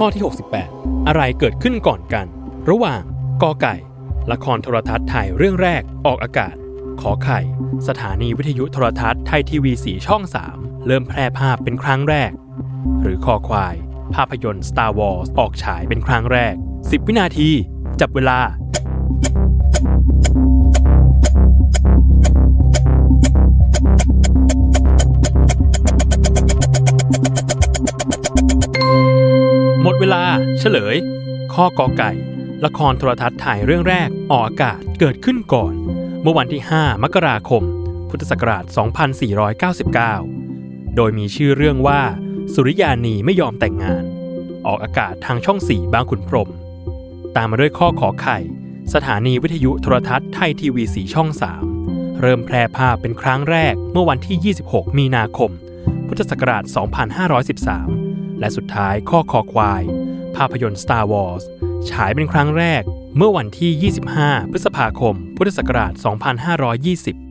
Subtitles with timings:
[0.00, 0.24] ข้อที่
[0.66, 2.26] 68 อะไรเกิดขึ้นก่อนกัน
[2.70, 3.02] ระหว่าง
[3.42, 3.76] กอไก่
[4.32, 6.54] ละครโทรทัศน์ไทยเรื่องแรกออกอากาศ
[7.00, 7.40] ขอไข่
[7.88, 10.22] สถานีวิทยุโทรทัศน์ไทยทีวีสีช่อง
[10.54, 12.32] 3 เริ่มแพร่ภาพเป็นครั้งแรก
[13.02, 13.74] หรือคอควาย
[14.14, 17.50] ภาพยนตร์ Star Wars ออกฉายเป็นครั้งแรก 10 วินาที
[18.00, 18.38] จับเวลา
[29.88, 30.24] หมดเวลา
[30.58, 30.96] เฉลย
[31.54, 32.12] ข้อกอไก่
[32.64, 35.72] ละครโทรทัศน์ถ่ายเรื่องแรกออกอากาศเกิดขึ้นก่อน
[36.22, 37.62] เมื่อวันที่ 5 มกราคม
[38.10, 38.64] พุทธศักราช
[40.20, 42.00] 2499 โดยมีชื่อเรื่องว่า
[42.54, 44.04] สุริยานีไม่ยอมแต่งงาน
[44.66, 46.50] ออกอากาศทางช่อง4บางขุนพรหม
[47.36, 48.38] ตามมาด้วยข้อขอไข่
[48.94, 51.28] สถานีวิทยุโทรทัศน์ไทยทีวีสีช่อง
[51.74, 55.50] 3 เริ่มแพร่ภาพเป็นครั้งแรกเมื่อวันที่ 26 มีนาคม
[56.08, 58.05] พุทธศักราช 2513
[58.40, 59.82] และสุดท้ายข้อคอควาย
[60.36, 61.44] ภาพยนตร์ Star Wars
[61.90, 62.82] ฉายเป็นครั้งแรก
[63.16, 65.92] เมื่อวันที่ 25 พฤษภาคม พุทธศักราช
[67.16, 67.25] 2520